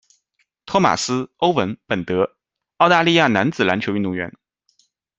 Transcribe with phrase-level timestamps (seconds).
[0.65, 2.35] 托马斯·欧文·本德，
[2.77, 4.33] 澳大利亚男子篮球运动员。